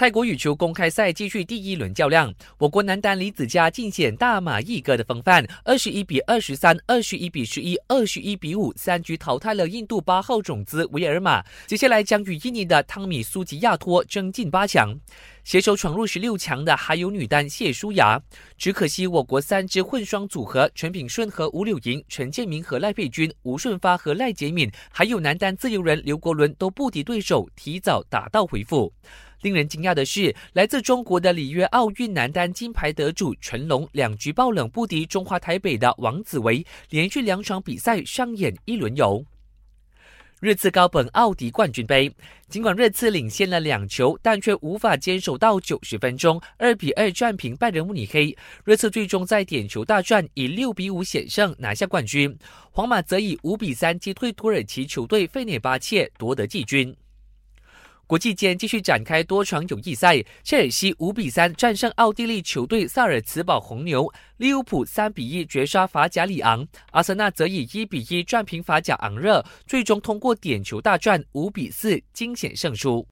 [0.00, 11.44] 泰国羽球公开赛继续第一轮较量，我国男单李子嘉尽显大马一哥的风范，二十一比二十三、二十一比十一、二十一比五，三局淘汰了印度八号种子维尔玛。
[11.66, 14.98] 接下来将与印尼的汤米苏吉亚托争进八强，
[15.44, 18.18] 携手闯入十六强的还有女单谢淑雅。
[18.56, 28.90] 只可惜我国三支混双组合陈炳顺和吴柳莹、陈建明和赖佩君、吴顺发和赖洁敏，还有男单自由人刘国伦都不敌对手，提早打道回府。
[29.42, 39.24] 令人惊讶的是，来自中国的里约奥运男单金牌得主陈龙两局爆冷不敌中华台北的王子维，连续两场比赛上演一轮游。
[40.40, 42.10] 热刺高本奥迪冠军杯，
[42.48, 48.34] 尽管热刺领先了两球，但却无法坚守到九十分钟，二比二战平拜仁慕尼黑。
[48.64, 52.34] 热刺最终在点球大战以六比五险胜拿下冠军，
[52.70, 56.96] 皇马则以五比三击退土耳其球队费内巴切夺得季军。
[58.10, 73.06] 国际间继续展开多场友谊赛，切尔西五比三战胜奥地利球队萨尔茨堡红牛，利物浦三比一绝杀法甲里昂，阿森纳则以一比一战平法甲昂热，最终通过点球大战五比四惊险胜出。